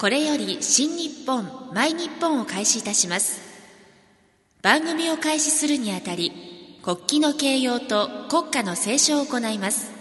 [0.00, 3.40] これより新日本マイ日本を開始いたします。
[4.62, 9.97] 番組を開始するにあたり国旗の掲揚と国歌の斉唱を行います。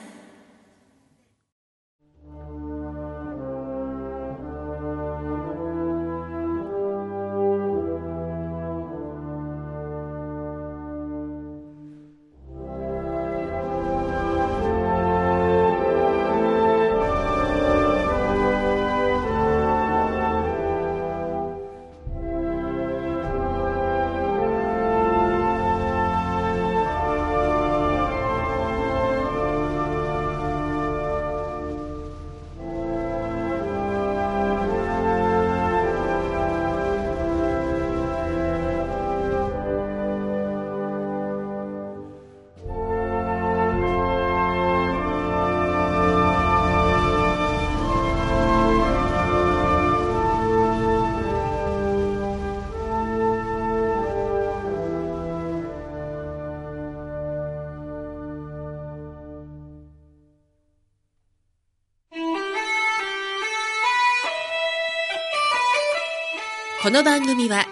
[66.88, 67.66] この番組は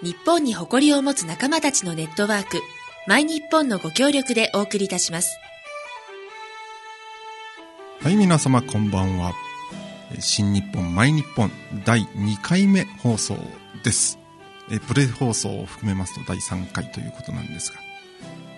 [0.00, 2.60] 日本に誇りを持つ仲間たちのネットワーク
[3.08, 5.40] マイ日本のご協力でお送りいたします
[8.00, 9.32] はい、皆様こんばんは。
[10.20, 11.50] 新日本マイ日本
[11.84, 13.36] 第2回目放送
[13.82, 14.20] です。
[14.70, 17.80] えプレ放送を含めますと第3回ということなんですが、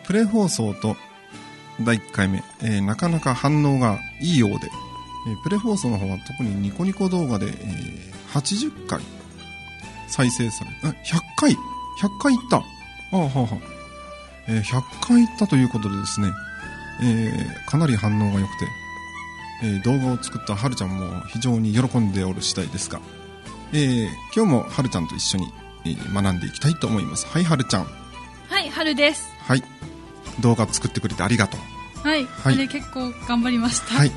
[0.04, 0.94] プレ放送と
[1.80, 4.69] 第1回目、えーなかなか反応がいいようで、
[5.28, 9.00] えープレ放送の方は特にニコニコ動画で、えー80回
[10.12, 11.56] 再生され、あ、100回 !100
[12.22, 12.56] 回いった？
[12.58, 12.60] あ
[13.12, 13.56] あ、はあ、はあ。
[14.48, 16.28] えー100回いったということでですね、
[17.02, 18.66] えーかなり反応が良くて、
[19.62, 23.00] えー動画を作ったはるちゃんも非常に喜んでおる次第ですが、
[23.72, 25.52] えー今日もはるちゃんと一緒に、
[25.84, 27.26] えー学んでいきたいと思います。
[27.26, 27.86] はい、はるちゃん。
[28.48, 29.28] はい、春です。
[29.47, 29.62] はい。
[30.41, 32.06] 動画作ってくれてありがとう。
[32.08, 33.94] はい、はいあれ結構頑張りました。
[33.94, 34.10] はい。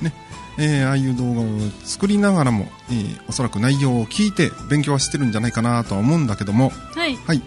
[0.00, 0.12] ね。
[0.58, 1.44] えーああいう動画を
[1.84, 7.42] 作りながらも、えーおそらく内容を聞いて勉強はしてるんじゃないかなとは思うんだけども、はい、はい。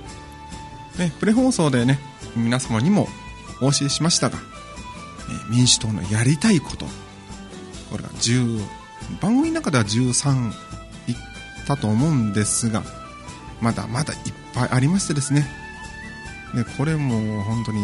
[0.97, 1.99] ね、プレ放送でね、
[2.35, 3.07] 皆様にも
[3.61, 4.37] お教えしましたが、
[5.29, 6.85] えー民主党のやりたいこと、
[7.91, 8.59] これが10、
[9.21, 10.49] 番組の中では13
[11.07, 11.15] いっ
[11.67, 12.83] たと思うんですが、
[13.61, 14.19] まだまだいっ
[14.53, 15.47] ぱいありましてですね、
[16.55, 17.79] でこれも本当に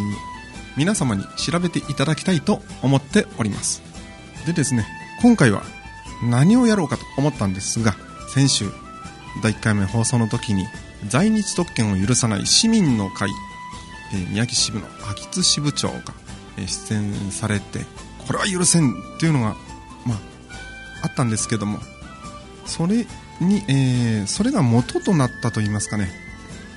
[0.77, 3.81] 皆様に調べていただきたいと思っております。
[4.45, 4.85] でですね、
[5.21, 5.61] 今回は
[6.23, 7.95] 何をやろうかと思ったんですが、
[8.33, 8.65] 先週、
[9.43, 10.65] 第1回目放送の時に
[11.07, 13.29] 在日特権を許さない市民の会、
[14.13, 15.95] えー宮城支部の秋津支部長が、
[16.57, 17.79] えー出演されて
[18.27, 19.55] これは許せんっていうのが、
[20.05, 20.19] まあ、
[21.03, 21.79] あったんですけども
[22.65, 23.05] それ
[23.39, 26.09] に、えーそれが元となったといいますかね、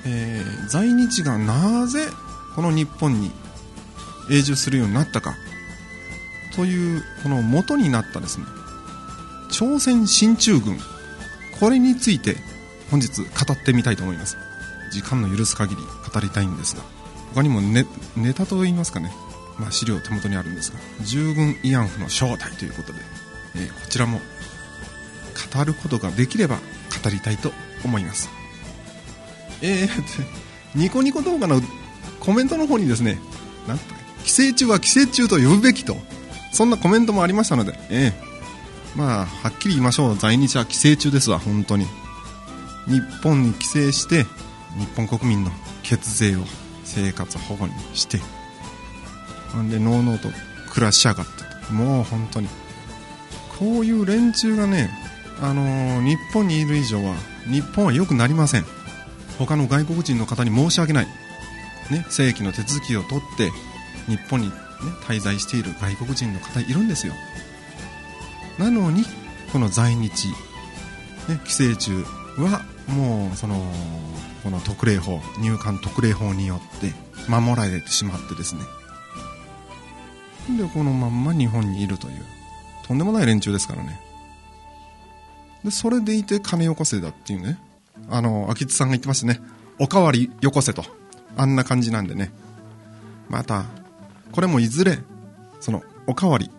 [0.07, 2.09] えー在日がなぜ
[2.55, 3.31] この日本に
[4.31, 5.35] 永住するようになったか
[6.57, 8.47] というこの元になったですね
[9.51, 10.79] 朝鮮進駐軍
[11.61, 12.37] これについて
[12.91, 14.37] 本日語ってみたいと思います。
[14.95, 16.83] 時間の許す限り語りたいんですが
[17.35, 17.85] 他にもネ
[18.17, 19.13] ネタといいますかね、
[19.59, 23.01] まあ、資料手元にあるんですが従軍慰安婦の正体ということで、
[23.57, 24.21] えーこちらも
[25.55, 27.53] 語ることができれば語りたいと
[27.85, 28.29] 思います。
[29.63, 29.89] えー、
[30.75, 31.61] ニコニコ動画の
[32.21, 33.19] コメントの方にですね
[33.67, 33.85] なんと
[34.25, 35.97] 寄生虫は寄生虫と呼ぶべきと
[36.55, 38.35] そんなコメントもありましたので、えー
[38.97, 40.17] まあ、はっきり言いましょう。
[40.17, 41.87] 在日は寄生虫ですわ本当に。
[42.87, 44.25] 日本に帰省して
[44.79, 45.51] 日本国民の
[45.83, 46.41] 血税を
[46.85, 48.19] 生活保護にして
[49.53, 50.29] ほんでのうのうと
[50.71, 51.73] 暮らしやがったと。
[51.73, 52.49] もう本当に。
[53.59, 54.91] こういう連中がね、
[55.41, 57.15] あのー日本にいる以上は
[57.47, 58.65] 日本は良くなりません。
[59.39, 61.07] 他の外国人の方に申し訳ない、
[61.91, 63.51] ね、正規の手続きを取って
[64.07, 64.53] 日本に、
[65.07, 67.15] 滞在している外国人の方いるんですよ。
[68.59, 69.05] なのに
[69.53, 70.29] この在日、
[71.29, 71.93] ね、寄生虫
[72.39, 73.73] はもうその
[74.43, 76.93] この特例法入管特例法によって
[77.29, 78.63] 守られてしまってですね。
[80.59, 82.25] でこのまんま日本にいるという。
[82.87, 84.01] とんでもない連中ですからね。
[85.65, 87.59] でそれでいて金よこせだっていうね。
[88.11, 89.41] あの秋津さんが言ってましたね。
[89.79, 90.85] おかわりよこせと。
[91.37, 92.31] あんな感じなんでね。
[93.31, 93.65] また
[94.35, 94.99] これもいずれ
[95.61, 96.51] そのおかわり。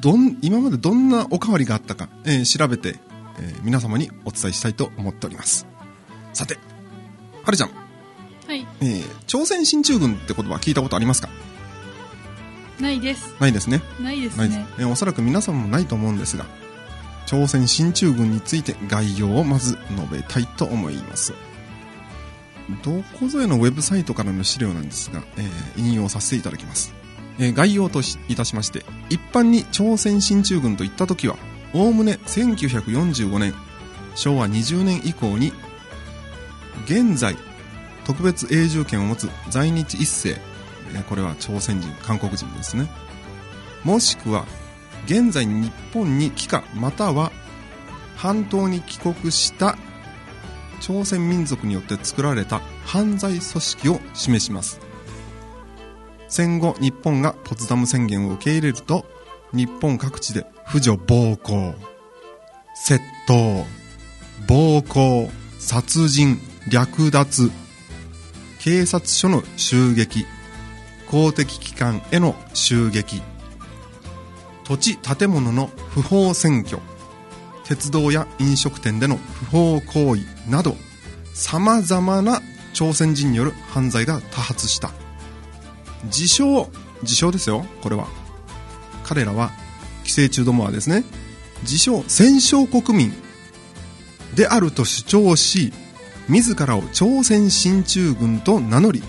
[0.00, 2.98] どん今までどんなおかわりがあったか、えー調べて、
[3.38, 5.66] えー皆様にお伝えしたいと思っております。
[6.34, 6.58] さて
[7.42, 7.70] はるちゃん、
[8.46, 11.30] はい、えー朝鮮進駐軍って言葉聞いたことありますか？
[12.80, 13.34] ないです。
[13.40, 13.80] ないですね。
[14.00, 14.48] ないですない。
[14.78, 16.44] えーおそらく皆さんもないと思うんですが、
[17.26, 21.32] 朝鮮進駐軍について概要をまず述べたいと思います
[22.82, 26.94] どこぞへのウェブサイトからの資料なんですが、えー引用させていただきます、
[27.38, 31.36] えー概要といたしまして一般に朝鮮進駐軍といった時は
[31.74, 33.54] おおむね1945年
[34.14, 35.52] 昭和20年以降に
[36.84, 37.36] 現在
[38.04, 40.36] 特別永住権を持つ在日一世
[40.94, 42.88] えこれは朝鮮人韓国人ですね。
[43.82, 44.46] もしくは
[45.06, 47.32] 現在日本に帰化または
[48.16, 49.76] 半島に帰国した
[50.84, 54.78] 朝鮮民族によって作られた犯罪組織を示します。
[56.28, 59.06] 戦後日本がポツダム宣言を受け入れると
[59.54, 61.74] 日本各地で婦女暴行
[62.86, 63.64] 窃盗
[64.46, 66.38] 暴行殺人
[66.70, 67.50] 略奪
[68.58, 70.26] 警察署の襲撃
[71.06, 73.22] 公的機関への襲撃
[74.64, 76.80] 土地建物の不法占拠
[77.64, 80.76] 鉄道や飲食店での不法行為など
[81.32, 82.40] 様々な
[82.72, 84.90] 朝鮮人による犯罪が多発した。
[86.04, 86.68] 自称
[87.02, 88.06] 自称ですよこれは。
[89.04, 89.52] 彼らは
[90.04, 91.04] 寄生虫どもはですね
[91.62, 93.12] 自称戦勝国民
[94.34, 95.72] であると主張し
[96.28, 99.02] 自らを朝鮮進駐軍と名乗り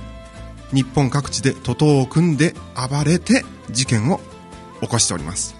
[0.74, 4.20] 日本各地で徒党を組んで暴れて事件を
[4.82, 5.55] 起こしております。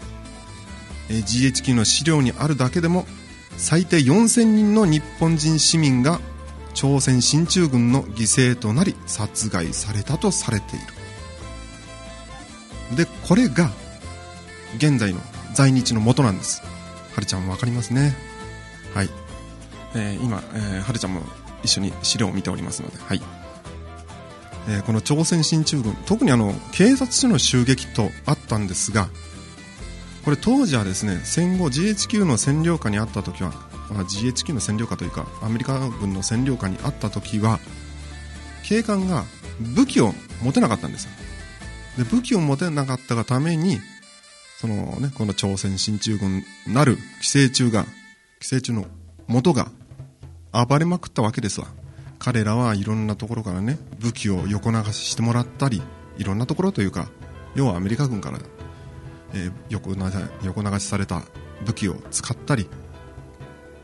[1.10, 3.06] え GHQ の資料にあるだけでも
[3.58, 6.20] 最低4000人の日本人市民が
[6.74, 10.86] 朝鮮進駐軍の犠牲となり殺害されたとされている。
[12.98, 13.72] でこれが
[14.78, 15.22] 現在の
[15.54, 16.62] 在日の元なんです。
[17.14, 18.16] はるちゃん分かりますね。
[18.94, 19.10] はい、
[19.96, 21.22] えー今、えーはるちゃんも
[21.64, 23.22] 一緒に資料を見ておりますのではい。
[24.68, 29.08] えーこの朝鮮進駐軍特にあの警察署の襲撃とあったんですが
[30.26, 33.52] これ当時はですね戦後 GHQ の占領下にあった時は、
[33.92, 37.60] まあ、GHQ の占領下というかアメリカ軍の占領下にあった時は
[38.64, 39.24] 警官が
[39.60, 41.12] 武器を持てなかったんですよ。
[42.00, 43.80] で武器を持てなかったがために
[44.58, 47.86] そのねこの朝鮮進駐軍なる寄生虫が
[48.40, 48.86] 寄生虫の
[49.28, 49.70] 元が
[50.52, 51.68] 暴れまくったわけですわ。
[52.18, 55.84] 彼らはいろんなところからね武器を横流ししてもらったり
[56.18, 57.10] いろんなところというか
[57.54, 58.40] 要はアメリカ軍から、
[59.34, 60.02] えー横流
[60.44, 61.22] 横流しされた
[61.66, 62.70] 武器を使ったり、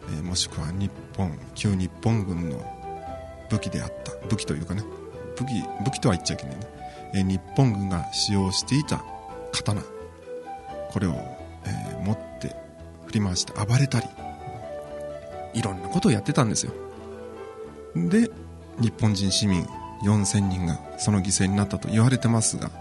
[0.09, 2.63] えーもしくは日本旧日本軍の
[3.49, 4.83] 武器であった武器というかね
[5.37, 5.49] 武器
[5.85, 6.67] 武器とは言っちゃいけないね、
[7.13, 9.03] えー日本軍が使用していた
[9.51, 9.81] 刀。
[10.91, 11.13] これを、
[11.65, 12.55] え持って
[13.05, 14.07] 振り回して暴れたり。
[15.53, 16.73] いろんなことをやってたんですよ。
[17.95, 18.29] で
[18.79, 19.65] 日本人市民
[20.03, 22.71] 4000人がその犠牲になったと言われてますが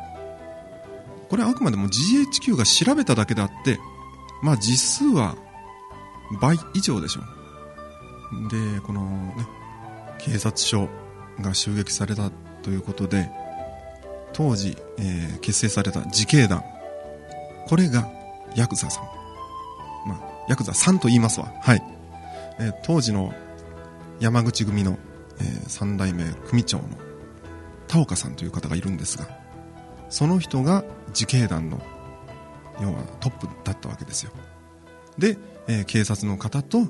[1.30, 3.78] これはあくまでも GHQ が調べただけであって
[4.42, 5.36] まあ実数は
[6.40, 7.24] 倍以上でしょう。
[8.48, 9.02] でこの
[9.36, 9.46] ね
[10.18, 10.88] 警察署
[11.40, 12.30] が襲撃された
[12.62, 13.30] ということで
[14.32, 16.62] 当時、えー結成された自警団
[17.66, 18.08] これが
[18.54, 19.04] ヤクザさん。
[20.08, 21.52] まあヤクザさんと言いますわ。
[21.62, 21.82] はい、
[22.58, 23.32] えー当時の
[24.20, 24.98] 山口組の、
[25.40, 26.84] えー三代目組長の
[27.88, 29.26] 田岡さんという方がいるんですが
[30.10, 31.80] その人が自警団の
[32.80, 34.32] 要はトップだったわけですよ。
[35.18, 36.86] で、えー警察の方と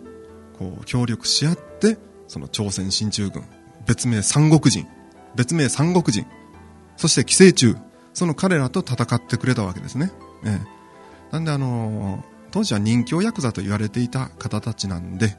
[0.58, 3.44] こう協力し合ってその朝鮮進駐軍
[3.86, 4.86] 別名三国人
[5.34, 6.26] 別名三国人
[6.96, 7.76] そして寄生虫
[8.12, 10.10] その彼らと戦ってくれたわけですね、
[10.44, 10.60] えー
[11.32, 15.36] なんであのー当時は人気ヤクザと言われていた方たちなんで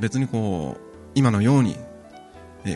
[0.00, 0.80] 別にこう
[1.14, 1.76] 今のように、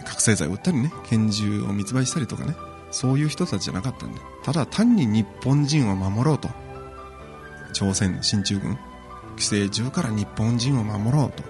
[0.05, 2.55] 覚醒剤を売ったりね拳銃を密売したりとかね
[2.91, 6.49] そういう人たちじゃなかったんでただ単に日本人を守ろうと。
[7.73, 8.79] 朝鮮進駐軍。
[9.37, 11.43] 寄生獣から日本人を守ろうと。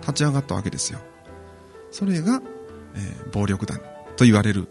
[0.00, 1.00] 立ち上がったわけですよ。
[1.90, 2.40] それが、
[2.94, 3.80] えー暴力団
[4.16, 4.68] と言われる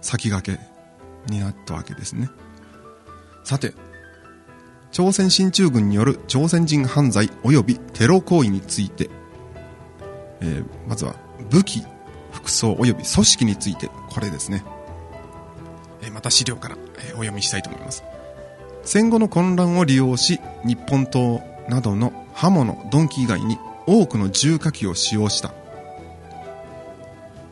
[0.00, 2.30] 先駆けになったわけですね。
[3.44, 3.74] さて
[4.90, 9.10] 朝鮮進駐軍による朝鮮人犯罪及びテロ行為について、
[10.40, 11.16] えーまずは
[11.50, 11.84] 武器
[12.32, 14.64] 服装及び組織についてこれですね、
[16.10, 18.04] また資料から、えお読みしたいと思います。
[18.84, 25.52] 戦後の混乱を利用し日本刀などの刃物鈍器以外に多くの重火器を使用した。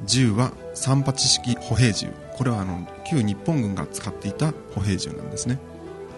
[0.05, 2.09] 銃は三八式歩兵銃。
[2.37, 5.59] これはあの旧日本軍が使っていた歩兵銃なんですね。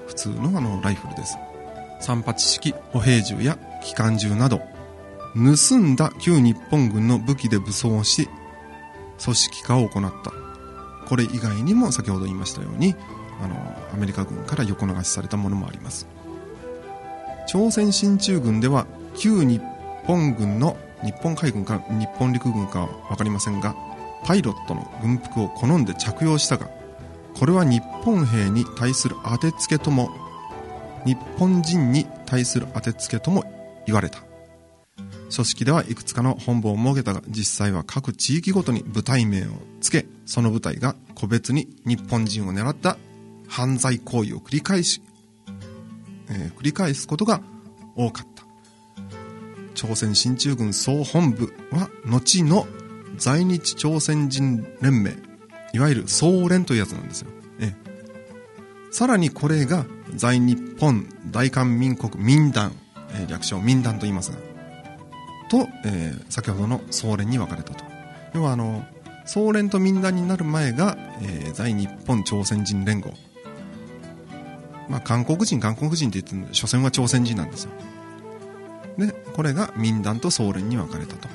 [0.06, 1.36] 普通のあのライフルです。
[2.00, 4.60] 三八式歩兵銃や機関銃など
[5.34, 8.28] 盗んだ旧日本軍の武器で武装し
[9.22, 10.45] 組織化を行った。
[11.06, 12.94] これ以外にも先ほど言いましたように
[13.42, 13.54] あの
[13.92, 16.06] アメリカ軍から横流しされたものもあります。
[17.46, 18.86] 朝鮮進駐軍では
[19.16, 19.62] 旧日
[20.04, 23.76] 本軍の日本海軍か日本陸軍かは分かりませんが
[24.24, 26.68] パイロットの軍服を好んで着用したが
[27.38, 30.10] これは日本兵に対する当てつけとも
[31.04, 33.44] 日本人に対する当てつけとも
[33.86, 34.18] 言われた。
[35.34, 42.96] 組織ではいくつかの本部を設けたが実際は各地域ごとに部隊名を付けその部隊が個別に日本人を狙った
[43.48, 45.02] 犯罪行為を繰り返し、
[46.28, 47.40] えー繰り返すことが
[47.94, 48.36] 多かった。
[49.76, 52.66] 朝鮮進駐軍総本部は後の
[53.18, 55.14] 在日朝鮮人連盟
[55.72, 57.28] いわゆる総連というやつなんですよ、
[57.60, 57.86] ええ
[58.90, 62.72] さらにこれが在日本大韓民国民団、
[63.10, 64.38] えー略称民団と言いますが
[65.48, 67.84] と、えー先ほどの総連に分かれたと。
[68.34, 68.84] 要はあの
[69.24, 73.12] 総連と民団になる前が、えー在日本朝鮮人連合。
[74.88, 77.70] まあ韓国人韓国人って言って所詮は朝鮮人なんですよ。
[78.98, 81.28] でこれが民団と総連に分かれたと。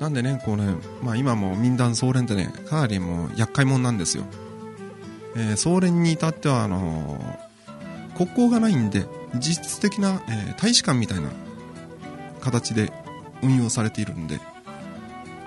[0.00, 4.24] なんでねこうね、まあ、今も民団総連ってねかなりもう厄介者なんですよ、
[5.36, 11.30] えー総連に至ってはあのー国交がないんで実質的な、えー大使館みたいな
[12.40, 12.92] 形で
[13.42, 14.40] 運用されているんで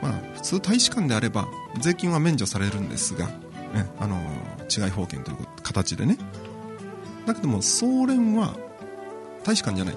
[0.02, 1.48] まあ普通大使館であれば
[1.80, 3.34] 税金は免除されるんですが、ね
[4.00, 4.18] あの
[4.70, 6.18] 違い保険という形でね。
[7.26, 8.56] だけども総連は
[9.44, 9.96] 大使館じゃない。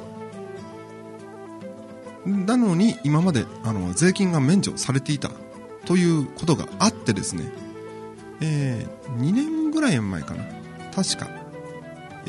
[2.26, 5.30] なのに今まであの税金が免除されていた
[5.86, 7.44] ということがあってですね、
[8.40, 8.86] え
[9.18, 10.44] 2年ぐらい前かな。
[10.94, 11.28] 確か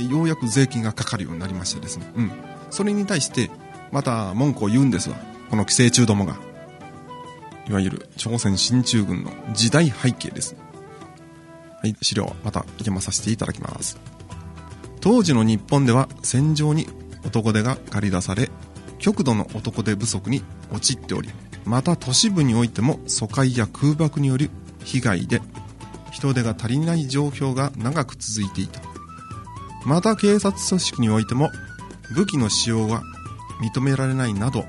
[0.04, 2.32] ようやく税金がかかるようになりましてですね、うん、
[2.70, 3.50] それに対して
[3.92, 5.18] また文句を言うんですわ。
[5.50, 6.38] この寄生虫どもが。
[7.68, 10.56] いわゆる朝鮮進駐軍の時代背景です。
[11.82, 14.00] はい資料また読まさせていただきます。
[15.02, 16.88] 当時の日本では戦場に
[17.26, 18.50] 男手が駆り出され
[19.00, 21.30] 極度の男手不足に陥っており
[21.66, 24.50] また都市部においても疎開や空爆による
[24.84, 25.42] 被害で
[26.12, 28.82] 人手が足りない状況が長く続いていた。
[29.86, 31.52] また警察組織においても
[32.14, 33.04] 武器の使用が
[33.60, 34.66] 認められないなど。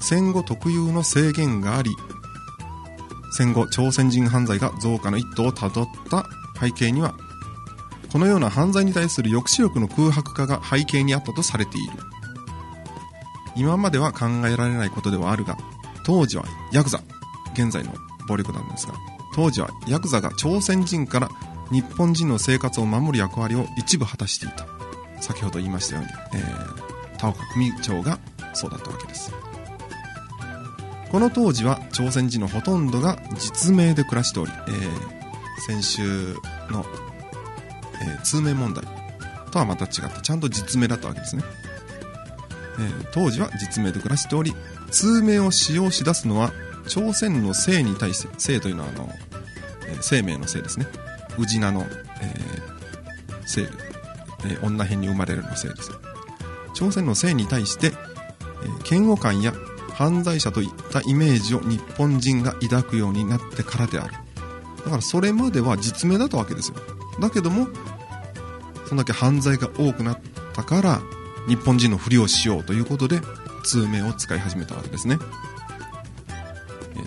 [0.00, 1.96] 戦後特有の制限があり
[3.32, 6.26] 戦後朝鮮人犯罪が増加の一途をたどった
[6.60, 7.14] 背景には
[8.12, 11.92] このような犯罪に対する抑止力の空白化が背景にあったとされている。
[13.56, 15.56] 今までは考えられないことではあるが
[16.04, 17.00] 当時はヤクザ
[17.54, 17.92] 現在の
[18.28, 18.94] 暴力団ですが
[19.34, 21.30] 当時はヤクザが朝鮮人から
[21.72, 24.66] 日本人の生活を守る役割を一部果たしていた。
[25.20, 26.85] 先ほど言いましたように、えー
[27.16, 28.18] 田岡組長が
[28.54, 29.32] そうだったわけです。
[31.10, 35.16] この当時は朝鮮人のほとんどが実名で暮らしており、えー
[35.66, 36.34] 先週
[36.70, 36.84] の、
[38.02, 38.84] えー通名問題
[39.50, 41.42] とはまた違ってちゃんと実名だったわけですね、
[42.78, 44.54] えー当時は実名で暮らしており
[44.90, 46.52] 通名を使用し出すのは
[46.88, 49.08] 朝鮮の姓に対して姓というのはあの、
[49.88, 50.86] えー生命の姓ですね。
[51.38, 53.68] 氏名の、えー、
[54.44, 55.90] えー女編に生まれるの姓です。
[56.76, 59.54] 朝鮮の姓に対して、え嫌悪感や
[59.94, 64.14] 犯罪者といったイメージを日本人が抱くようになってからである。
[64.84, 66.76] だからそれまでは実名だったわけですよ。
[67.18, 67.66] だけども
[68.84, 70.20] そんだけ犯罪が多くなっ
[70.52, 71.00] たから
[71.48, 73.20] 日本人のふりをしようということで
[73.64, 75.18] 通名を使い始めたわけですね。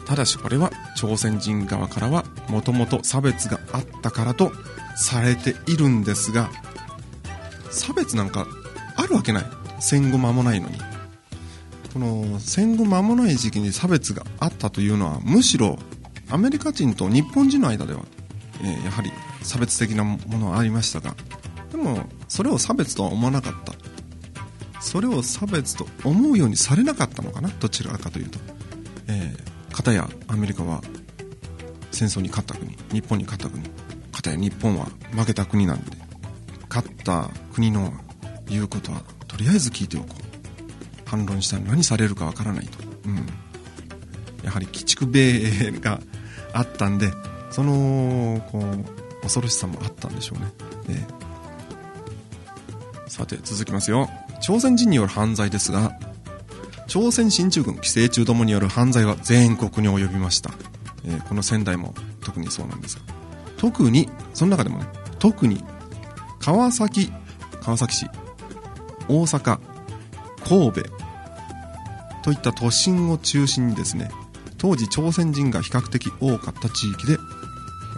[0.06, 4.52] ただしこれは朝鮮人側からはもともと差別があったからと
[4.96, 6.50] されているんですが
[7.70, 8.48] 差別なんか
[8.96, 9.59] あるわけない。
[9.80, 10.78] 戦後間もないのに。
[11.94, 15.80] この戦後間もない時期に差別があったというのはむしろ
[16.30, 18.02] アメリカ人と日本人の間では、
[18.62, 21.16] えーやはり差別的なものはありましたが
[21.72, 23.74] でもそれを差別とは思わなかった。
[24.80, 28.40] それを差別と思うようにされなかったのかなどちらかというと、
[29.08, 30.82] えー、片やアメリカは
[31.92, 33.64] 戦争に勝った国日本に勝った国
[34.12, 35.98] 片や日本は負けた国なんで
[36.70, 37.94] 勝った国の
[38.48, 39.04] 言うことは
[39.40, 40.30] りあえず聞いておこう。
[41.10, 43.26] 反論したら何されるかわからないと、うん、
[44.44, 46.00] やはり鬼畜米が
[46.54, 47.12] あったんで
[47.50, 50.46] そのこう恐ろしさもあったんでしょうね、
[50.90, 51.08] え
[53.08, 53.10] え。
[53.10, 54.08] さて続きますよ。
[54.40, 55.98] 朝鮮人による犯罪ですが
[56.86, 60.52] 朝鮮進駐軍寄生虫どもによる犯罪は全国に及びました、
[61.06, 63.02] えーこの仙台も特にそうなんですが。
[63.58, 64.86] 特にその中でもね
[65.18, 65.64] 特に
[66.40, 67.12] 川崎
[67.62, 68.09] 川崎市
[69.10, 69.60] 大阪
[70.48, 70.84] 神戸
[72.24, 74.10] といった都心を中心にですね
[74.58, 77.18] 当時朝鮮人が比較的多かった地域で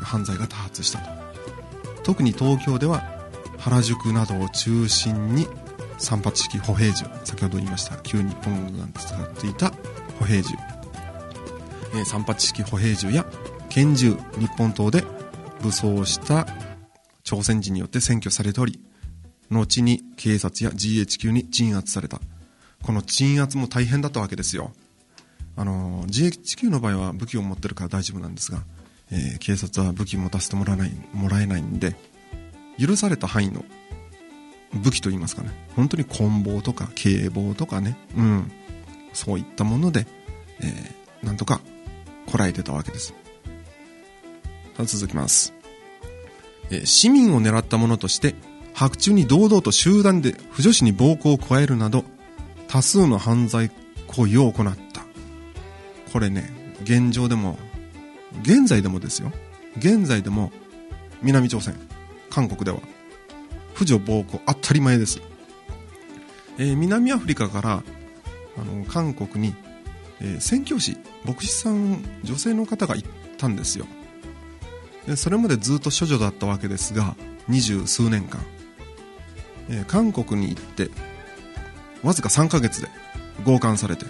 [0.02, 1.22] 犯罪が多発したと。
[2.04, 3.04] 特に東京では
[3.60, 5.48] 原宿などを中心に
[5.98, 9.72] 三八式歩兵銃先ほど言いました旧日本軍が使っていた
[10.20, 10.56] 歩兵銃、
[11.94, 13.26] えー、三八式歩兵銃や
[13.70, 15.04] 拳銃日本刀で
[15.62, 16.48] 武装した
[17.24, 18.80] 朝鮮人によって占拠されており
[19.60, 22.20] 後に警察や GHQ に鎮圧された。
[22.82, 24.72] この鎮圧も大変だったわけですよ。
[25.56, 28.64] あの GHQ の場合は武器を持ってるから大丈夫なんですが、
[29.12, 31.96] えー、警察は武器持たせてもらえないもらえないんで
[32.80, 33.66] 許された範囲の
[34.74, 35.52] 武器といいますかね。
[35.76, 38.52] 本当に棍棒とか警棒とかね、うん、
[39.14, 40.08] そういったもので、
[40.62, 41.60] えー、なんとか
[42.26, 43.14] こらえてたわけです。
[44.86, 45.54] 続きます、
[46.70, 48.36] えー、市民を狙ったものとして
[48.74, 52.04] 白昼に堂々と集団で不女子に暴行を加えるなど
[52.68, 53.70] 多数の犯罪
[54.08, 55.06] 行為を行った。
[56.12, 56.52] これね
[56.84, 57.58] 現状でも
[58.42, 59.32] 現在でもですよ。
[59.78, 60.52] 現在でも
[61.22, 61.76] 南朝鮮
[62.30, 62.80] 韓国では
[63.74, 65.22] 婦女暴行当たり前です、
[66.58, 67.84] えー、南アフリカから
[68.58, 69.56] あの韓国に、
[70.20, 73.86] えー、宣教師牧師さん女性の方が行ったんですよ。
[75.08, 77.16] でそれまでずっと処女だったわけですが
[77.48, 78.40] 二十数年間、
[79.72, 80.90] えー、韓国に行って
[82.04, 82.90] わずか3ヶ月で
[83.46, 84.06] 強姦されて、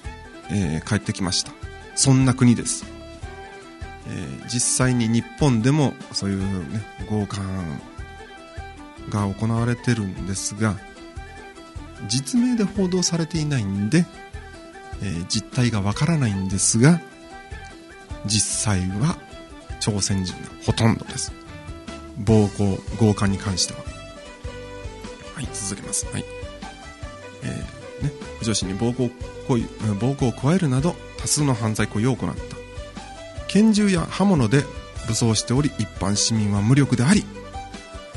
[0.50, 1.54] えー、帰ってきました。
[1.96, 2.86] そんな国です、
[4.08, 6.40] えー、実際に日本でもそういう、
[6.72, 7.42] ね、強姦
[9.10, 10.78] が行われてるんですが
[12.08, 14.06] 実名で報道されていないんで、
[15.04, 17.02] えー、実態がわからないんですが
[18.26, 19.18] 実際は
[19.80, 21.34] 朝鮮人がほとんどです。
[22.18, 23.91] 暴行強姦に関しては。
[25.42, 26.06] はい続けます。
[26.06, 26.26] はい。
[27.44, 28.12] えー、ね
[28.44, 29.10] 女子に暴行
[29.48, 29.64] 行為
[30.00, 32.56] 暴行を加えるなど多数の犯罪行為を行った。
[33.48, 34.64] 拳銃や刃物で
[35.08, 37.26] 武装しており一般市民は無力であり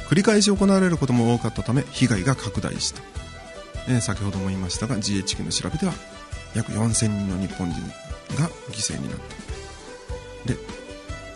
[0.08, 3.02] 繰り返し行われることも多かったため被害が拡大した、
[3.88, 5.92] えー、先ほども言いましたが GHQ の調べでは
[6.54, 7.80] 約4000人の日本人
[8.38, 9.18] が犠牲になっ
[10.44, 10.52] た。
[10.52, 10.58] で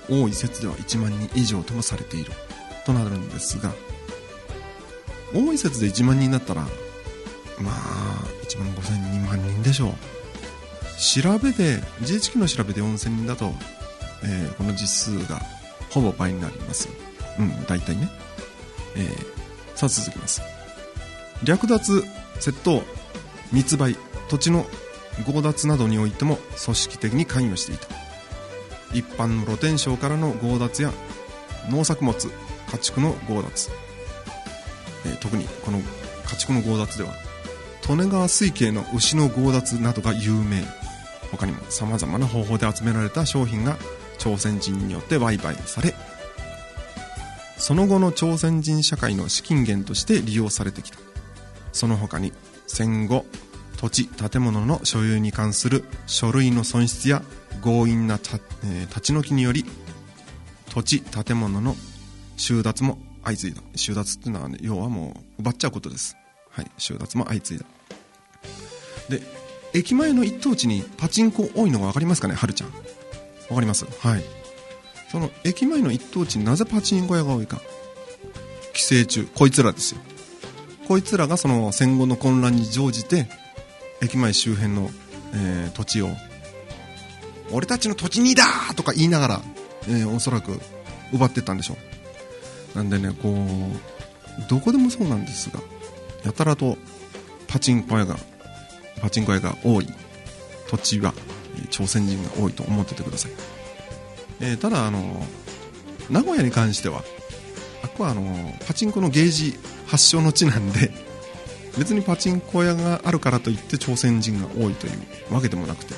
[0.08, 2.30] 多い説では1万人以上ともされている。
[2.86, 3.72] となるんですが
[5.34, 6.62] 多い説で1万人だったら
[7.60, 9.92] まあ1万5000 2万人でしょう。
[10.98, 13.52] 調べで GHQ の調べで4000人だと、
[14.24, 15.40] えー、この実数が
[15.90, 16.88] ほぼ倍になります。
[17.38, 18.08] うん大体ね。
[18.96, 19.26] えー、
[19.76, 20.42] さあ続きます。
[21.44, 22.04] 略奪
[22.40, 22.82] 窃盗
[23.52, 23.96] 密売
[24.28, 24.66] 土地の
[25.24, 27.86] 強奪などにおいても組織的に関与していた。
[28.92, 30.92] 一般の露天商からの強奪や
[31.70, 32.14] 農作物
[32.70, 33.70] 家畜の強奪、
[35.08, 37.14] えー、特にこの家畜の強奪では
[37.88, 40.62] 利根川水系の牛の強奪などが有名。
[41.30, 43.76] 他にもさまざまな方法で集められた商品が
[44.18, 45.94] 朝鮮人によって売買され
[47.58, 50.98] その後の朝鮮人社会の資金源として利用されてきた。
[51.72, 52.32] その他に
[52.66, 53.26] 戦後
[53.76, 57.22] 土地建物の所有に関する書類の損失や
[57.62, 59.64] 強引な、えー、立ち退きにより
[60.70, 61.76] 土地建物の
[62.36, 63.62] 収奪も相次いだ。
[63.76, 66.16] 収奪っていうのは、ね、要はもう奪っちゃうことです。
[66.50, 66.70] はい。
[66.78, 67.66] 収奪も相次いだ。
[69.08, 69.22] で
[69.74, 72.70] 駅前の一等地にパチンコ多いのが分かりますかねはるちゃん。
[72.70, 73.84] 分かります？
[73.84, 74.22] はい。
[75.10, 77.60] その駅前の一等地になぜパチンコ屋が多いか。
[78.72, 79.24] 寄生虫。
[79.24, 80.00] こいつらですよ。
[80.86, 83.28] こいつらがその戦後の混乱に乗じて
[84.00, 84.90] 駅前周辺の、
[85.34, 86.08] えー、土地を
[87.52, 89.40] 俺たちの土地にだとか言いながら、
[89.86, 90.60] えー、おそらく
[91.12, 91.76] 奪ってったんでしょう。
[92.74, 95.60] なんでねこうどこでもそうなんですが
[96.24, 96.76] やたらと
[97.46, 98.16] パチンコ屋が
[99.00, 99.88] パチンコ屋が多い
[100.68, 101.14] 土地は
[101.70, 103.32] 朝鮮人が多いと思っててください。
[104.40, 105.22] えー、ただあの
[106.10, 107.02] 名古屋に関しては
[107.82, 110.92] あこはあのパチンコのゲージ発祥の地なんで
[111.78, 114.90] 別にパチンコ屋があるからといって朝鮮人が多いとい
[115.30, 115.94] うわけでもなくて、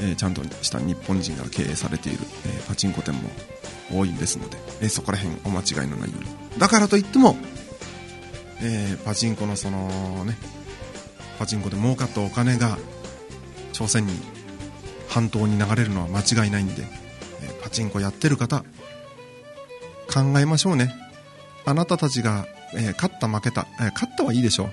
[0.00, 3.30] え、ちゃんとした日本人が経営されている、え、パチンコ店も
[3.92, 6.58] 多いですので、え、そこら辺お間違いのないように。
[6.58, 7.36] だからといっても、
[8.62, 10.36] えパチンコのそのね
[11.38, 12.78] パチンコで儲かったお金が
[13.72, 14.14] 朝鮮に
[15.08, 16.82] 半島に流れるのは間違いないんで
[17.42, 18.64] えパチンコやってる方
[20.12, 20.94] 考えましょうね。
[21.66, 24.70] あなたたちが、え、勝った負けた、え、勝ったはいいでしょう、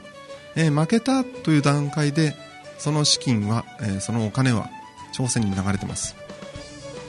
[0.57, 2.35] え、負けたという段階で
[2.77, 4.69] その資金は、えそのお金は
[5.11, 6.15] 朝鮮に流れてます。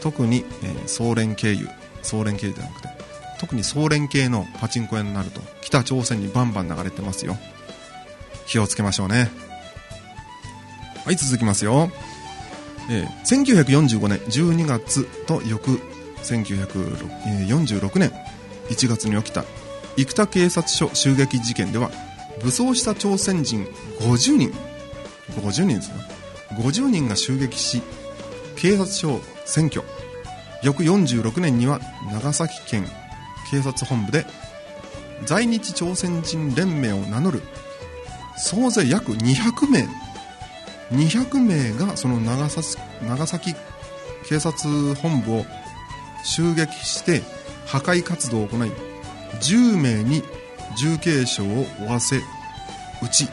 [0.03, 1.69] 特に、え総連経由。
[2.03, 2.89] 総連経由じゃなくて
[3.39, 7.37] 特に総連系のパチンコ屋になると北朝鮮にバンバン流れてますよ。
[8.47, 9.31] 気をつけましょうね。
[11.05, 11.91] はい続きますよ。
[12.89, 15.81] えー、1945年12月と翌
[16.23, 18.13] 1946年
[18.69, 19.45] 1月に起きた
[19.97, 21.91] 生田警察署襲撃事件では
[22.43, 23.65] 武装した朝鮮人
[23.99, 24.53] 50人
[25.31, 26.12] 50人ですね。
[26.53, 27.83] 50人が襲撃し
[28.57, 29.85] 警察署を占拠。
[30.63, 31.81] 翌46年には
[32.13, 32.87] 長崎県
[33.51, 34.25] 警察本部で
[35.25, 37.43] 在日朝鮮人連盟を名乗る
[38.37, 39.89] 総勢約200名
[40.91, 43.55] 200名がその長崎長崎
[44.29, 45.47] 警察本部を
[46.25, 47.23] 襲撃して
[47.67, 48.71] 破壊活動を行い
[49.41, 50.23] 10名に
[50.79, 53.27] 重軽傷を負わせうち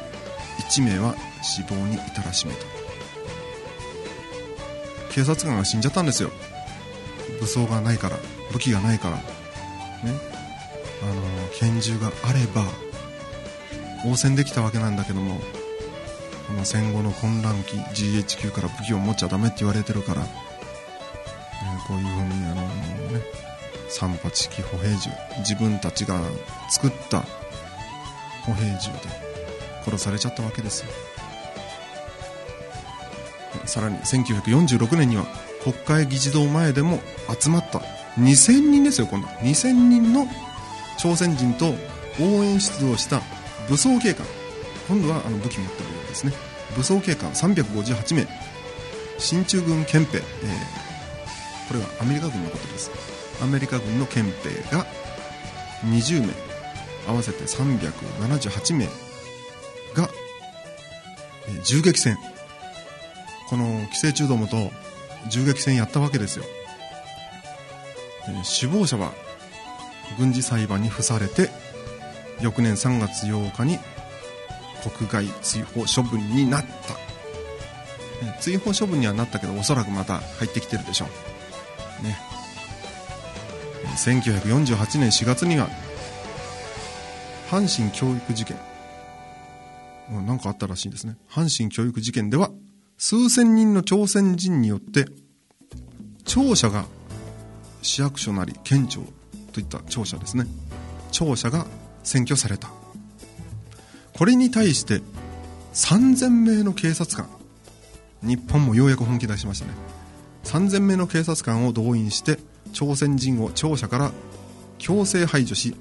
[0.72, 2.79] 1名は死亡に至らしめた。
[5.12, 6.32] 警察官が死んじゃったんですよ。
[7.40, 8.18] 武装がないから
[8.52, 9.18] 武器がないから。
[9.18, 9.24] ね。
[11.02, 11.22] あの
[11.54, 12.66] 拳銃があれば
[14.06, 15.40] 応戦できたわけなんだけども
[16.48, 20.28] この戦後の混乱期 GHQ から武器を持っちゃダメって言われてるから、ね、
[21.88, 22.62] こういうふうにあの
[23.18, 23.22] ね
[23.90, 26.20] 三八式歩兵銃自分たちが
[26.70, 27.24] 作った
[28.46, 29.00] 歩兵銃で
[29.84, 30.92] 殺されちゃったわけですよ。
[33.70, 35.26] さらに1946年には
[35.64, 37.00] 国会議事堂前でも
[37.40, 37.80] 集まった。
[38.20, 39.28] 2000人ですよ今度。
[39.28, 40.28] 2000人の
[40.98, 41.74] 朝鮮人と
[42.20, 43.22] 応援出動した
[43.70, 44.26] 武装警官。
[44.88, 46.34] 今度はあの武器持ってるようですね。
[46.76, 48.28] 武装警官358名。
[49.18, 50.24] 進駐軍憲兵、えー、
[51.68, 52.90] これはアメリカ軍のことです。
[53.42, 54.86] アメリカ軍の憲兵が
[55.86, 56.34] 20名。
[57.08, 58.86] 合わせて378名
[59.96, 60.10] が、
[61.48, 62.18] えー、銃撃戦。
[63.50, 64.72] この寄生虫どもと
[65.30, 66.46] 銃撃戦やったわけですよ、
[68.28, 69.12] えー、首謀者は
[70.18, 71.50] 軍事裁判に付されて
[72.42, 73.80] 翌年3月8日に
[74.98, 76.94] 国外追放処分になった、
[78.26, 81.06] ね、追放処分にはなったけどおそらくまた入ってきてるでしょ
[82.02, 82.04] う。
[82.04, 82.18] ね。
[83.98, 85.68] 1948年4月には
[87.50, 88.58] 阪神教育事件。
[90.10, 91.18] 何かあったらしいんですね。
[91.30, 92.52] 阪神教育事件では
[93.02, 95.06] 数千人の朝鮮人によって
[96.26, 96.86] 庁舎が
[97.82, 99.04] 市役所なり県庁
[99.54, 100.46] といった庁舎ですね。
[101.10, 101.66] 庁舎が
[102.04, 102.70] 占拠された。
[104.14, 105.00] これに対して
[105.74, 107.30] 3000名の警察官
[108.22, 109.72] 日本もようやく本気出しましたね。
[110.44, 112.38] 3000名の警察官を動員して
[112.74, 114.12] 朝鮮人を庁舎から
[114.78, 115.74] 強制排除し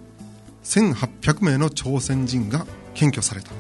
[0.62, 3.50] 1800名の朝鮮人が検挙された。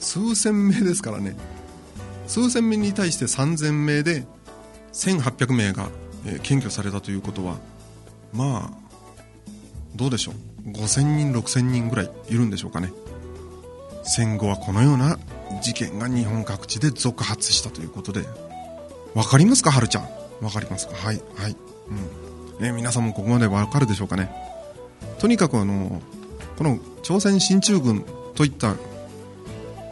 [0.00, 1.36] 数千名ですからね。
[2.26, 4.24] 数千名に対して3000名で
[4.92, 5.88] 1800名が
[6.24, 7.56] 検挙されたということは
[8.32, 8.82] まあ
[9.94, 12.92] どうでしょう？5000人6000人ぐらいいるんでしょうかね。
[14.04, 15.18] 戦後はこのような
[15.62, 18.24] 事件が日本各地で続発したということで。
[19.14, 20.08] 分かりますかはるちゃん？
[20.40, 20.94] 分かりますか？
[20.94, 21.56] はいはい、
[22.58, 22.64] うん。
[22.64, 24.30] ね、皆さんもここまで分かるでしょうかね。
[25.18, 26.00] とにかくあの
[26.56, 28.74] この朝鮮進駐軍といった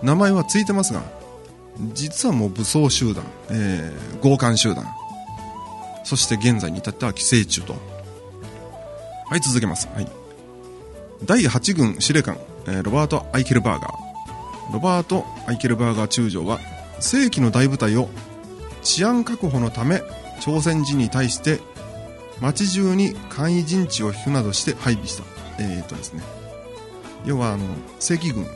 [0.02, 1.02] 名前はついてますが
[1.92, 4.84] 実はもう武装集団、えー、強姦集団。
[6.04, 7.74] そして現在に至っては寄生虫と。
[9.28, 10.08] はい続けます、はい、
[11.24, 14.72] 第8軍司令官えロバート・アイケルバーガー。
[14.72, 16.58] ロバート・アイケルバーガー中将は
[16.98, 18.08] 正規の大部隊を
[18.82, 20.02] 治安確保のため
[20.40, 21.60] 朝鮮人に対して
[22.40, 25.24] 街中に簡易陣地を引くなどして配備した。
[25.58, 26.22] えー、っとですね。
[27.24, 27.64] 要はあの
[27.98, 28.46] 正規軍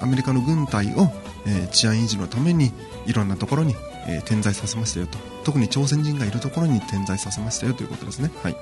[0.00, 1.10] アメリカの軍隊を、
[1.48, 2.72] え、治安維持のために
[3.06, 3.74] いろんなところに、
[4.06, 5.18] え、点在させましたよと。
[5.44, 8.30] 特に朝鮮人がいるところに点在させましたよということですね。
[8.42, 8.56] はい、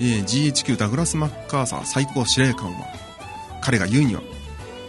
[0.00, 2.86] えー、GHQ ダグラス・マッカーサー最高司令官は
[3.62, 4.20] 彼が言うには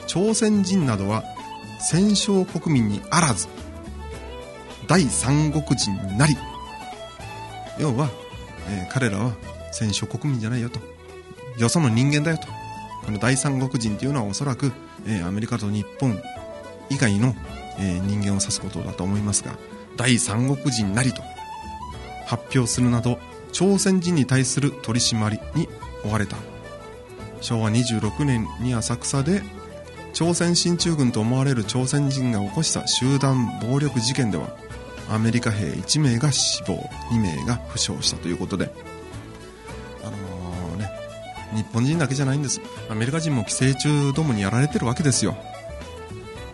[0.07, 1.23] 朝鮮人などは
[1.79, 3.47] 戦勝国民にあらず
[4.87, 6.35] 第三国人になり。
[7.79, 8.09] 要は、
[8.69, 9.33] えー、彼らは
[9.71, 10.79] 戦勝国民じゃないよと。
[11.57, 12.47] よその人間だよと。
[13.05, 14.71] この第三国人というのはおそらく、
[15.05, 16.21] えー、アメリカと日本
[16.89, 17.35] 以外の、
[17.79, 19.57] えー、人間を指すことだと思いますが
[19.97, 21.21] 第三国人なりと
[22.25, 23.19] 発表するなど
[23.51, 25.69] 朝鮮人に対する取り締まりに
[26.03, 26.35] 追われた。
[27.41, 29.43] 昭和26年に浅草で
[30.13, 34.47] 朝鮮進駐軍と思われる朝鮮人が起こした集団暴力事件では
[35.09, 38.73] アメリカ兵1名が死亡2名が負傷したということで。
[40.03, 40.89] あのー、ね
[41.53, 42.59] 日本人だけじゃないんです。
[42.89, 45.37] アメリカ人も寄生虫どもにやられてるわけですよ、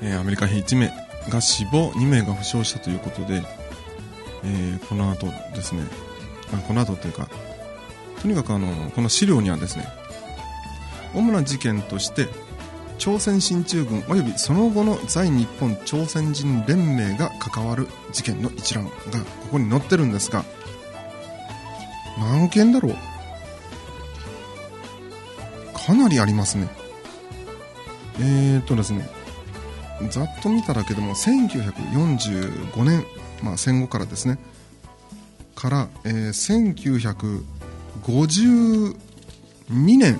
[0.02, 0.92] えー、アメリカ兵1名
[1.30, 3.44] が死亡2名が負傷したということで、
[4.44, 5.84] えー、この後ですね。
[6.54, 7.30] あこの後というか
[8.22, 9.88] とにかくあのこの資料にはですね
[11.14, 12.28] 主な事件として
[12.98, 18.96] 朝鮮進駐軍及びその後の在日本朝鮮人連盟が関わる事件の一覧がこ
[19.54, 20.44] こに載ってるんですが
[22.20, 22.96] 何件だろう？
[25.74, 26.68] かなりありますね。
[28.20, 29.10] えー、っとですね
[30.10, 33.06] ざっと見ただけでも1945年、
[33.44, 34.40] まあ、戦後からですね。
[35.56, 37.44] から、えー、
[38.04, 38.96] 1952
[39.98, 40.20] 年。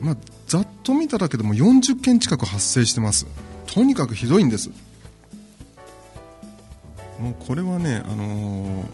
[0.00, 3.26] まあざっと見ただけでも40件近く発生してます。
[3.66, 4.70] とにかくひどいんです。
[7.20, 8.86] もうこれはね、あのー、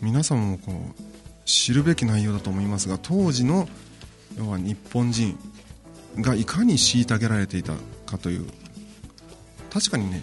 [0.00, 1.02] 皆さんもこう
[1.44, 3.68] 知るべき内容だと思いますが当時の
[4.36, 5.38] 要は日本人
[6.16, 7.74] がいかに虐げられていた
[8.06, 8.46] かという。
[9.70, 10.22] 確かにね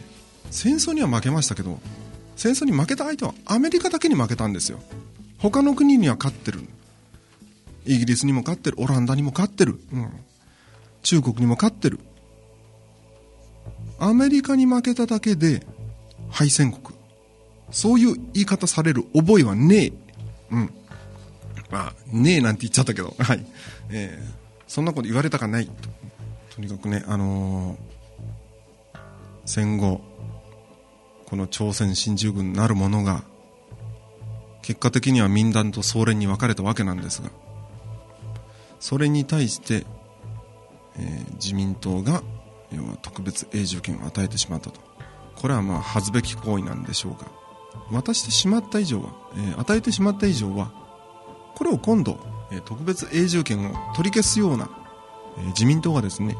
[0.49, 1.79] 戦争には負けましたけど
[2.35, 4.79] 戦争に負けた相手はアメリカだけに負けたんですよ。
[5.37, 6.61] 他の国には勝ってる。
[7.85, 8.77] イギリスにも勝ってる。
[8.79, 10.09] オランダにも勝ってる、うん、
[11.03, 11.99] 中国にも勝ってる。
[13.99, 15.65] アメリカに負けただけで
[16.29, 16.97] 敗戦国。
[17.71, 19.93] そういう言い方される覚えはねえ。
[20.51, 20.73] うん。
[21.71, 23.15] まあねえなんて言っちゃったけど。
[23.17, 23.45] はい。
[23.89, 25.67] えー、そんなこと言われたかない。
[25.67, 25.73] と
[26.55, 28.97] とにかくねあのー、
[29.45, 30.01] 戦後
[31.25, 33.23] この朝鮮新中軍なるものが
[34.61, 37.29] 結果的には民団と総連に分かれたわけなんですが
[38.79, 39.85] それに対して、
[40.97, 42.23] えー、自民党が
[42.71, 44.79] 要は特別永住権を与えてしまったと。
[45.35, 47.29] これはまあ恥ずべき行為なんでしょうが
[47.91, 50.71] 渡してしまった以上は、えー、与えてしまった以上は
[51.55, 52.19] これを今度、
[52.61, 54.69] 特別永住権を取り消すような、
[55.47, 56.37] 自民党がですね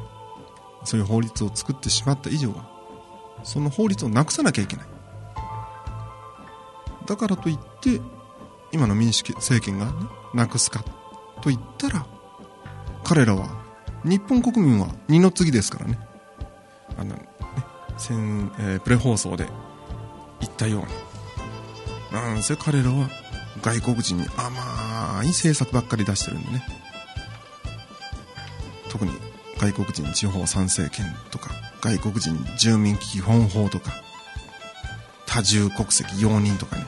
[0.84, 2.70] そういう法律を作ってしまった以上は
[3.44, 4.86] その法律をなくさなきゃいけない。
[7.06, 8.02] だからといって
[8.72, 9.92] 今の民主政権が、ね、
[10.34, 10.84] なくすか
[11.42, 12.06] と言ったら
[13.04, 13.48] 彼らは
[14.04, 16.00] 日本国民は二の次ですからね。
[16.98, 17.28] あのね
[17.98, 19.48] 先、えー、プレ放送で
[20.40, 20.88] 言ったように。
[22.12, 23.10] なんせ彼らは
[23.62, 24.52] 外国人に甘
[25.24, 26.64] い政策ばっかり出してるんでね。
[28.90, 29.12] 特に
[29.58, 31.50] 外国人地方参政権とか
[31.82, 33.92] 外国人住民基本法とか
[35.26, 36.86] 多重国籍容認とかね。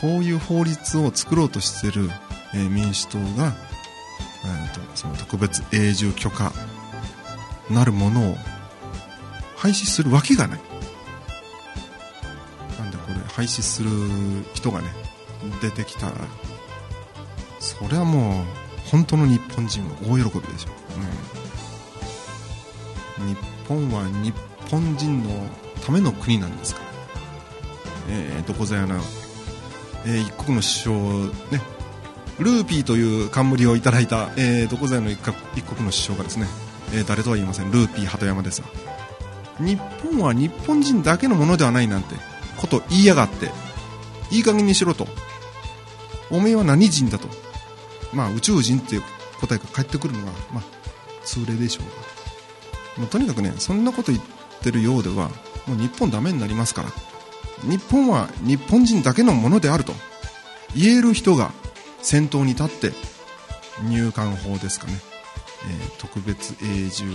[0.00, 2.08] こういう法律を作ろうとしてる、
[2.54, 3.52] え、民主党が、
[4.44, 6.52] えーと、その特別永住許可
[7.68, 8.36] なるものを
[9.56, 10.60] 廃止するわけがない。
[12.78, 13.90] なんでこれ廃止する
[14.54, 14.88] 人がね
[15.60, 16.12] 出てきたら
[17.78, 18.44] それはもう
[18.90, 20.70] 本当の日本人は大喜びでしょ
[23.20, 23.36] う、うん、日
[23.68, 24.34] 本は日
[24.70, 25.30] 本人の
[25.84, 26.80] ための国なんですか？
[26.82, 26.86] ら、
[28.08, 29.00] えー、どこぞやな
[30.06, 30.96] えー、一国の首相
[31.50, 31.60] ね。
[32.38, 35.34] ルーピーという冠をいただいた、えー、どこぞやの一国
[35.84, 36.46] の首相がですね、
[36.92, 37.72] えー、誰とは言いません。
[37.72, 38.68] ルーピー鳩山ですが
[39.58, 42.14] 日本は日本人だけのものではないなんて
[42.58, 43.50] こと言いやがって
[44.30, 45.08] いい加減にしろと。
[46.30, 47.28] おめえは何人だと。
[48.12, 49.02] まあ宇宙人っていう
[49.40, 50.64] 答えが返ってくるのがまあ
[51.24, 51.92] 通例でしょうが、
[53.02, 54.24] まあ、とにかくねそんなこと言っ
[54.62, 55.30] てるようでは
[55.66, 56.88] もう日本ダメになりますから。
[57.62, 59.92] 日本は日本人だけのものであると。
[60.74, 61.50] 言える人が
[62.02, 62.92] 先頭に立って
[63.88, 64.92] 入管法ですかね、
[65.66, 67.06] えー、特別永住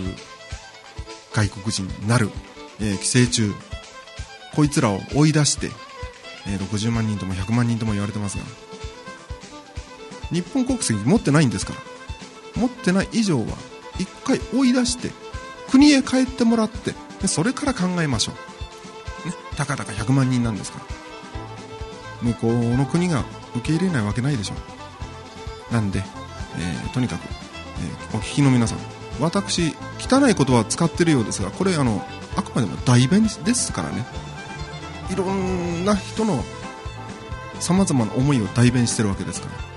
[1.31, 2.29] 外国人なる、
[2.79, 3.53] えー、寄生虫。
[4.55, 5.67] こいつらを追い出して、
[6.47, 8.43] えー、60万人とも100万人とも言われてますが。
[10.33, 11.79] 日本国籍持ってないんですから。
[12.61, 13.45] 持ってない以上は
[13.99, 15.09] 一回追い出して
[15.71, 16.93] 国へ帰ってもらって
[17.27, 18.33] それから考えましょ
[19.25, 19.27] う。
[19.27, 20.85] ね、たかだか100万人なんですから。
[22.23, 23.23] 向こうの国が
[23.55, 26.03] 受け入れないわけないでしょなんで、
[26.57, 28.77] えー、とにかく、えー、お聞きの皆さん
[29.19, 32.01] 私汚い言葉は使ってるようですがこれあの
[32.35, 34.05] あくまでも代弁ですからね。
[35.11, 36.43] いろんな人の
[37.59, 39.72] さまざまな思いを代弁してるわけですから。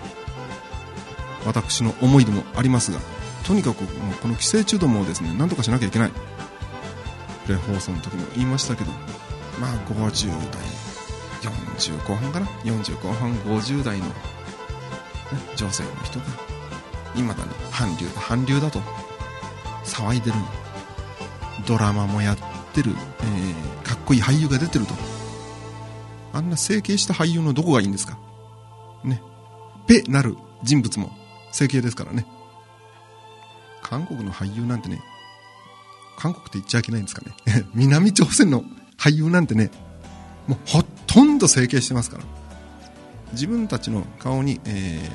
[1.46, 2.98] 私の思いでもありますが
[3.44, 6.12] とにかくもうこの寄生虫どもをですね何とかしなきゃいけない。
[7.46, 8.90] プレ放送の時も言いましたけど
[9.60, 10.60] まあ50代
[11.78, 14.12] 40後半かな？40後半50代の、ね、
[15.54, 16.24] 女性の人が
[17.14, 18.80] いまだに韓流だ韓流だと
[19.84, 20.36] 騒いでる
[21.68, 22.36] ドラマもやっ
[22.74, 24.94] てる、えー、かっこいい俳優が出てると。
[26.32, 28.18] あんな整形した俳優のどこがいいんですか？
[29.04, 29.22] ね。
[29.86, 31.10] ペなる人物も
[31.56, 32.26] 整形ですからね。
[33.82, 35.00] 韓国の俳優なんてね
[36.18, 37.34] 韓国って言っちゃいけないんですかね。
[37.72, 38.62] 南朝鮮の
[38.98, 39.70] 俳優なんてね
[40.46, 42.24] もうほとんど整形してますから。
[43.32, 45.10] 自分たちの顔に、え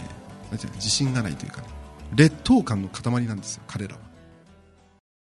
[0.51, 1.67] ー、自信がないというか、ね、
[2.13, 4.01] 劣等感の塊なんですよ彼らは。